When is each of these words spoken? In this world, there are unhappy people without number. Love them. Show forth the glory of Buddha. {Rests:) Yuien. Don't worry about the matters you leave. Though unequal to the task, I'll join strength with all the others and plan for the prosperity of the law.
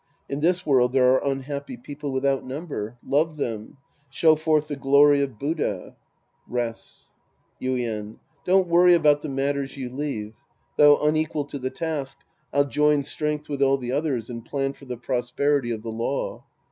In 0.27 0.39
this 0.39 0.65
world, 0.65 0.93
there 0.93 1.13
are 1.13 1.23
unhappy 1.31 1.77
people 1.77 2.11
without 2.11 2.43
number. 2.43 2.97
Love 3.05 3.37
them. 3.37 3.77
Show 4.09 4.35
forth 4.35 4.67
the 4.67 4.75
glory 4.75 5.21
of 5.21 5.37
Buddha. 5.37 5.95
{Rests:) 6.47 7.11
Yuien. 7.61 8.17
Don't 8.43 8.67
worry 8.67 8.95
about 8.95 9.21
the 9.21 9.29
matters 9.29 9.77
you 9.77 9.91
leave. 9.91 10.33
Though 10.75 10.99
unequal 11.05 11.45
to 11.45 11.59
the 11.59 11.69
task, 11.69 12.17
I'll 12.51 12.65
join 12.65 13.03
strength 13.03 13.47
with 13.47 13.61
all 13.61 13.77
the 13.77 13.91
others 13.91 14.27
and 14.27 14.43
plan 14.43 14.73
for 14.73 14.85
the 14.85 14.97
prosperity 14.97 15.69
of 15.69 15.83
the 15.83 15.91
law. 15.91 16.45